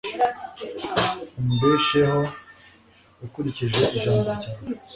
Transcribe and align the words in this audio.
umbesheho 1.39 2.21
ukurikije 3.25 3.81
ijambo 3.97 4.21
ryawe 4.27 4.47